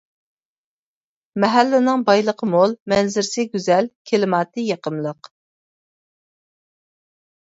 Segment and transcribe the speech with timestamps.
[1.43, 5.31] مەھەللىنىڭ بايلىقى مول، مەنزىرىسى گۈزەل، كىلىماتى يېقىملىق.